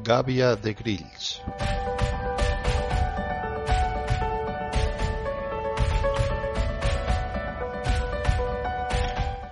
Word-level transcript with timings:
Gavia 0.00 0.56
de 0.56 0.72
Grills 0.74 1.42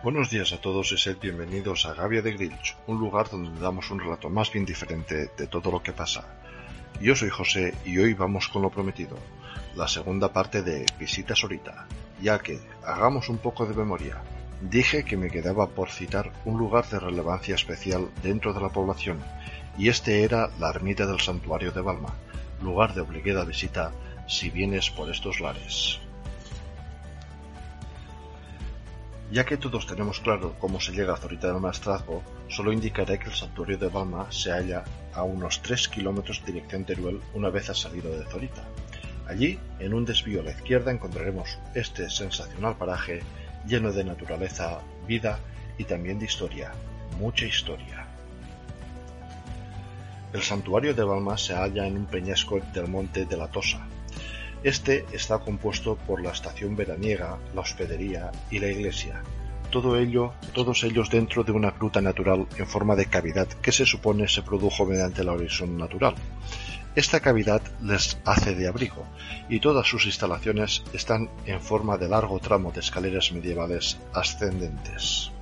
Buenos 0.02 0.30
días 0.30 0.52
a 0.52 0.60
todos 0.60 0.92
y 0.92 0.98
sed 0.98 1.18
bienvenidos 1.20 1.84
a 1.84 1.94
Gavia 1.94 2.22
de 2.22 2.32
Grills, 2.32 2.76
un 2.86 2.98
lugar 2.98 3.28
donde 3.28 3.60
damos 3.60 3.90
un 3.90 4.00
relato 4.00 4.30
más 4.30 4.50
bien 4.50 4.64
diferente 4.64 5.30
de 5.36 5.46
todo 5.46 5.70
lo 5.70 5.82
que 5.82 5.92
pasa. 5.92 6.24
Yo 7.00 7.14
soy 7.14 7.28
José 7.28 7.74
y 7.84 7.98
hoy 7.98 8.14
vamos 8.14 8.48
con 8.48 8.62
lo 8.62 8.70
prometido, 8.70 9.16
la 9.76 9.86
segunda 9.86 10.32
parte 10.32 10.62
de 10.62 10.86
Visita 10.98 11.36
Sorita, 11.36 11.86
ya 12.20 12.38
que 12.38 12.58
hagamos 12.82 13.28
un 13.28 13.38
poco 13.38 13.66
de 13.66 13.74
memoria. 13.74 14.22
Dije 14.62 15.04
que 15.04 15.16
me 15.16 15.30
quedaba 15.30 15.68
por 15.68 15.90
citar 15.90 16.32
un 16.44 16.58
lugar 16.58 16.88
de 16.88 16.98
relevancia 16.98 17.54
especial 17.54 18.08
dentro 18.22 18.52
de 18.52 18.60
la 18.60 18.68
población, 18.68 19.18
y 19.78 19.88
este 19.88 20.24
era 20.24 20.50
la 20.58 20.70
ermita 20.70 21.06
del 21.06 21.20
santuario 21.20 21.72
de 21.72 21.80
Balma, 21.80 22.14
lugar 22.62 22.94
de 22.94 23.00
obligada 23.00 23.44
visita 23.44 23.92
si 24.26 24.50
vienes 24.50 24.90
por 24.90 25.10
estos 25.10 25.40
lares. 25.40 26.00
Ya 29.32 29.44
que 29.44 29.56
todos 29.56 29.86
tenemos 29.86 30.18
claro 30.18 30.56
cómo 30.58 30.80
se 30.80 30.90
llega 30.90 31.14
a 31.14 31.16
Zorita 31.16 31.46
del 31.46 31.60
Maestrazgo, 31.60 32.22
solo 32.48 32.72
indicaré 32.72 33.18
que 33.18 33.28
el 33.28 33.34
santuario 33.34 33.78
de 33.78 33.88
Balma 33.88 34.26
se 34.30 34.50
halla 34.50 34.82
a 35.14 35.22
unos 35.22 35.62
3 35.62 35.88
kilómetros 35.88 36.44
dirección 36.44 36.84
Teruel 36.84 37.20
una 37.32 37.48
vez 37.48 37.70
has 37.70 37.78
salido 37.78 38.10
de 38.10 38.24
Zorita. 38.26 38.64
Allí, 39.28 39.60
en 39.78 39.94
un 39.94 40.04
desvío 40.04 40.40
a 40.40 40.42
la 40.42 40.50
izquierda, 40.50 40.90
encontraremos 40.90 41.58
este 41.74 42.10
sensacional 42.10 42.76
paraje 42.76 43.22
lleno 43.68 43.92
de 43.92 44.02
naturaleza, 44.02 44.80
vida 45.06 45.38
y 45.78 45.84
también 45.84 46.18
de 46.18 46.24
historia, 46.24 46.72
mucha 47.20 47.46
historia. 47.46 48.09
El 50.32 50.42
santuario 50.42 50.94
de 50.94 51.02
Balma 51.02 51.36
se 51.36 51.54
halla 51.54 51.86
en 51.86 51.96
un 51.96 52.06
peñasco 52.06 52.60
del 52.72 52.86
monte 52.86 53.24
de 53.24 53.36
la 53.36 53.48
Tosa. 53.48 53.86
Este 54.62 55.04
está 55.12 55.38
compuesto 55.38 55.96
por 55.96 56.22
la 56.22 56.30
estación 56.30 56.76
veraniega, 56.76 57.36
la 57.52 57.62
hospedería 57.62 58.30
y 58.48 58.60
la 58.60 58.68
iglesia. 58.68 59.22
Todo 59.70 59.96
ello, 59.96 60.34
todos 60.52 60.84
ellos 60.84 61.10
dentro 61.10 61.42
de 61.42 61.50
una 61.50 61.72
gruta 61.72 62.00
natural 62.00 62.46
en 62.56 62.66
forma 62.66 62.94
de 62.94 63.06
cavidad 63.06 63.48
que 63.48 63.72
se 63.72 63.86
supone 63.86 64.28
se 64.28 64.42
produjo 64.42 64.86
mediante 64.86 65.24
la 65.24 65.32
horizon 65.32 65.76
natural. 65.76 66.14
Esta 66.94 67.20
cavidad 67.20 67.62
les 67.82 68.18
hace 68.24 68.54
de 68.54 68.68
abrigo 68.68 69.06
y 69.48 69.58
todas 69.58 69.86
sus 69.86 70.06
instalaciones 70.06 70.84
están 70.92 71.28
en 71.46 71.60
forma 71.60 71.96
de 71.98 72.08
largo 72.08 72.38
tramo 72.38 72.70
de 72.70 72.80
escaleras 72.80 73.32
medievales 73.32 73.98
ascendentes. 74.12 75.32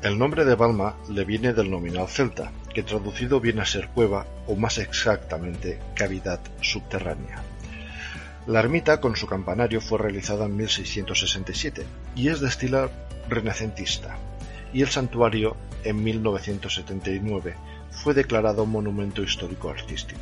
El 0.00 0.16
nombre 0.16 0.44
de 0.44 0.54
Balma 0.54 0.94
le 1.08 1.24
viene 1.24 1.52
del 1.52 1.70
nominal 1.70 2.06
celta, 2.06 2.52
traducido 2.82 3.40
viene 3.40 3.62
a 3.62 3.66
ser 3.66 3.88
cueva 3.88 4.26
o 4.46 4.56
más 4.56 4.78
exactamente 4.78 5.78
cavidad 5.94 6.40
subterránea. 6.60 7.42
La 8.46 8.60
ermita 8.60 9.00
con 9.00 9.14
su 9.16 9.26
campanario 9.26 9.80
fue 9.80 9.98
realizada 9.98 10.46
en 10.46 10.56
1667 10.56 11.84
y 12.16 12.28
es 12.28 12.40
de 12.40 12.48
estilo 12.48 12.90
renacentista, 13.28 14.16
y 14.72 14.82
el 14.82 14.88
santuario 14.88 15.56
en 15.84 16.02
1979 16.02 17.54
fue 17.90 18.14
declarado 18.14 18.64
monumento 18.64 19.22
histórico 19.22 19.70
artístico. 19.70 20.20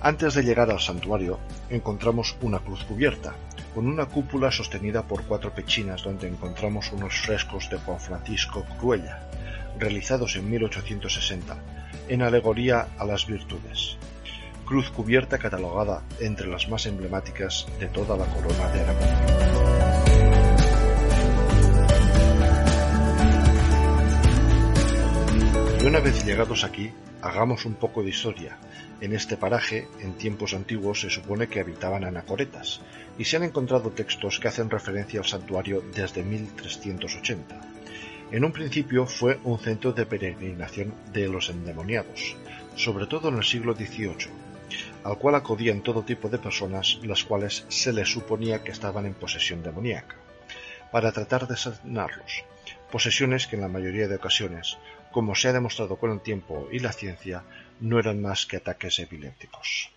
Antes 0.00 0.34
de 0.34 0.42
llegar 0.42 0.70
al 0.70 0.80
santuario 0.80 1.38
encontramos 1.70 2.36
una 2.40 2.58
cruz 2.58 2.82
cubierta, 2.84 3.34
con 3.72 3.86
una 3.86 4.06
cúpula 4.06 4.50
sostenida 4.50 5.02
por 5.02 5.24
cuatro 5.24 5.54
pechinas 5.54 6.02
donde 6.02 6.28
encontramos 6.28 6.90
unos 6.92 7.14
frescos 7.20 7.70
de 7.70 7.78
Juan 7.78 8.00
Francisco 8.00 8.66
Cruella, 8.80 9.30
realizados 9.78 10.36
en 10.36 10.50
1860, 10.50 11.56
en 12.08 12.22
alegoría 12.22 12.88
a 12.98 13.04
las 13.04 13.26
virtudes. 13.26 13.96
Cruz 14.64 14.90
cubierta 14.90 15.38
catalogada 15.38 16.02
entre 16.20 16.46
las 16.46 16.68
más 16.68 16.86
emblemáticas 16.86 17.66
de 17.78 17.86
toda 17.86 18.16
la 18.16 18.26
corona 18.26 18.68
de 18.72 18.80
Aragón. 18.80 19.08
Y 25.82 25.86
una 25.86 25.98
vez 25.98 26.24
llegados 26.24 26.62
aquí, 26.62 26.92
hagamos 27.22 27.64
un 27.64 27.74
poco 27.74 28.04
de 28.04 28.10
historia. 28.10 28.56
En 29.00 29.12
este 29.12 29.36
paraje, 29.36 29.88
en 29.98 30.12
tiempos 30.14 30.54
antiguos, 30.54 31.00
se 31.00 31.10
supone 31.10 31.48
que 31.48 31.58
habitaban 31.58 32.04
anacoretas, 32.04 32.80
y 33.18 33.24
se 33.24 33.36
han 33.36 33.42
encontrado 33.42 33.90
textos 33.90 34.38
que 34.38 34.46
hacen 34.46 34.70
referencia 34.70 35.18
al 35.18 35.26
santuario 35.26 35.82
desde 35.92 36.22
1380. 36.22 37.81
En 38.32 38.44
un 38.46 38.52
principio 38.52 39.06
fue 39.06 39.38
un 39.44 39.58
centro 39.58 39.92
de 39.92 40.06
peregrinación 40.06 40.94
de 41.12 41.28
los 41.28 41.50
endemoniados, 41.50 42.34
sobre 42.76 43.06
todo 43.06 43.28
en 43.28 43.36
el 43.36 43.44
siglo 43.44 43.74
XVIII, 43.74 44.30
al 45.04 45.18
cual 45.18 45.34
acudían 45.34 45.82
todo 45.82 46.02
tipo 46.02 46.30
de 46.30 46.38
personas 46.38 46.98
las 47.02 47.24
cuales 47.24 47.66
se 47.68 47.92
les 47.92 48.08
suponía 48.08 48.64
que 48.64 48.72
estaban 48.72 49.04
en 49.04 49.12
posesión 49.12 49.62
demoníaca, 49.62 50.16
para 50.90 51.12
tratar 51.12 51.46
de 51.46 51.58
sanarlos, 51.58 52.44
posesiones 52.90 53.46
que 53.46 53.56
en 53.56 53.62
la 53.62 53.68
mayoría 53.68 54.08
de 54.08 54.16
ocasiones 54.16 54.78
como 55.12 55.34
se 55.34 55.48
ha 55.48 55.52
demostrado 55.52 55.96
con 55.96 56.10
el 56.10 56.20
tiempo 56.20 56.68
y 56.72 56.78
la 56.78 56.92
ciencia, 56.92 57.44
no 57.80 57.98
eran 57.98 58.20
más 58.20 58.46
que 58.46 58.56
ataques 58.56 58.98
epilépticos. 58.98 59.90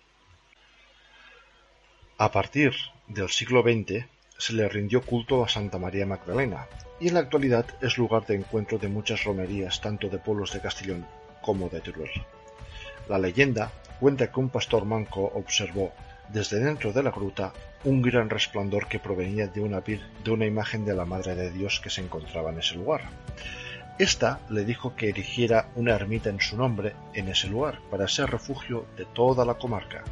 A 2.18 2.30
partir 2.30 2.74
del 3.08 3.30
siglo 3.30 3.62
XX 3.62 4.04
se 4.38 4.52
le 4.52 4.68
rindió 4.68 5.00
culto 5.00 5.42
a 5.42 5.48
Santa 5.48 5.78
María 5.78 6.06
Magdalena, 6.06 6.66
y 7.00 7.08
en 7.08 7.14
la 7.14 7.20
actualidad 7.20 7.66
es 7.80 7.98
lugar 7.98 8.26
de 8.26 8.36
encuentro 8.36 8.78
de 8.78 8.88
muchas 8.88 9.24
romerías 9.24 9.80
tanto 9.80 10.08
de 10.08 10.18
pueblos 10.18 10.52
de 10.52 10.60
Castellón 10.60 11.06
como 11.42 11.68
de 11.68 11.80
Teruel. 11.80 12.10
La 13.08 13.18
leyenda 13.18 13.70
cuenta 14.00 14.30
que 14.30 14.40
un 14.40 14.48
pastor 14.48 14.84
manco 14.84 15.30
observó 15.34 15.92
desde 16.28 16.58
dentro 16.58 16.92
de 16.92 17.02
la 17.02 17.10
gruta 17.10 17.52
un 17.84 18.02
gran 18.02 18.28
resplandor 18.30 18.88
que 18.88 18.98
provenía 18.98 19.46
de 19.46 19.60
una, 19.60 19.80
de 19.80 20.30
una 20.30 20.46
imagen 20.46 20.84
de 20.84 20.94
la 20.94 21.04
Madre 21.04 21.34
de 21.34 21.50
Dios 21.50 21.80
que 21.80 21.90
se 21.90 22.00
encontraba 22.00 22.50
en 22.50 22.58
ese 22.58 22.74
lugar. 22.74 23.02
Esta 23.98 24.40
le 24.50 24.64
dijo 24.64 24.94
que 24.94 25.08
erigiera 25.08 25.68
una 25.76 25.94
ermita 25.94 26.28
en 26.28 26.40
su 26.40 26.56
nombre 26.56 26.94
en 27.14 27.28
ese 27.28 27.48
lugar 27.48 27.78
para 27.90 28.08
ser 28.08 28.30
refugio 28.30 28.86
de 28.96 29.06
toda 29.06 29.44
la 29.44 29.54
comarca. 29.54 30.02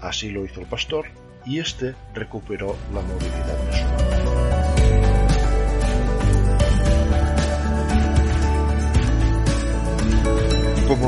Así 0.00 0.30
lo 0.30 0.44
hizo 0.44 0.60
el 0.60 0.66
pastor 0.66 1.06
y 1.44 1.58
éste 1.60 1.94
recuperó 2.14 2.76
la 2.92 3.00
movilidad 3.02 3.58
de 3.64 3.76
su 3.76 3.84
madre. 3.84 4.51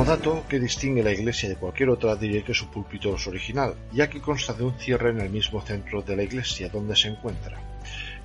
Dato 0.06 0.44
que 0.46 0.60
distingue 0.60 1.02
la 1.02 1.12
iglesia 1.12 1.48
de 1.48 1.56
cualquier 1.56 1.88
otra 1.88 2.14
diré 2.14 2.44
que 2.44 2.52
su 2.52 2.68
púlpito 2.68 3.16
es 3.16 3.26
original, 3.26 3.74
ya 3.90 4.10
que 4.10 4.20
consta 4.20 4.52
de 4.52 4.62
un 4.62 4.78
cierre 4.78 5.08
en 5.08 5.20
el 5.20 5.30
mismo 5.30 5.62
centro 5.62 6.02
de 6.02 6.14
la 6.14 6.22
iglesia 6.22 6.68
donde 6.68 6.94
se 6.94 7.08
encuentra. 7.08 7.58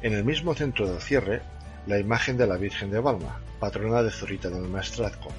En 0.02 0.12
el 0.12 0.26
mismo 0.26 0.54
centro 0.54 0.90
del 0.90 1.00
cierre 1.00 1.42
la 1.88 1.98
imagen 1.98 2.36
de 2.36 2.48
la 2.48 2.58
Virgen 2.58 2.92
de 2.92 3.00
Balma, 3.00 3.40
patrona 3.62 4.04
de 4.04 4.12
Zorita 4.12 4.50
del 4.50 4.68
Maestrazgo, 4.68 5.32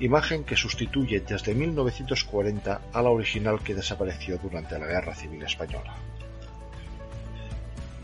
imagen 0.00 0.44
que 0.44 0.56
sustituye 0.56 1.20
desde 1.20 1.54
1940 1.54 2.80
a 2.90 3.02
la 3.02 3.10
original 3.10 3.60
que 3.62 3.74
desapareció 3.74 4.38
durante 4.38 4.78
la 4.78 4.86
Guerra 4.86 5.14
Civil 5.14 5.42
Española. 5.42 5.94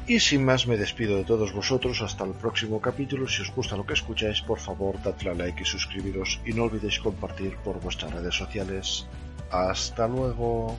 Y 0.08 0.20
sin 0.20 0.42
más 0.42 0.66
me 0.66 0.78
despido 0.78 1.18
de 1.18 1.24
todos 1.24 1.52
vosotros 1.52 2.00
hasta 2.00 2.24
el 2.24 2.32
próximo 2.32 2.80
capítulo. 2.80 3.28
Si 3.28 3.42
os 3.42 3.54
gusta 3.54 3.76
lo 3.76 3.84
que 3.84 3.92
escucháis, 3.92 4.40
por 4.40 4.58
favor 4.58 4.96
dadle 5.02 5.30
a 5.30 5.34
like 5.34 5.60
y 5.60 5.66
suscribiros 5.66 6.40
y 6.46 6.54
no 6.54 6.64
olvidéis 6.64 6.98
compartir 6.98 7.58
por 7.58 7.78
vuestras 7.78 8.14
redes 8.14 8.34
sociales. 8.34 9.06
Hasta 9.50 10.08
luego. 10.08 10.74